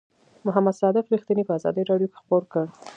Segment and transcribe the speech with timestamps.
[0.45, 2.65] محمد صادق رښتیني په آزادۍ رادیو کې خپور کړ.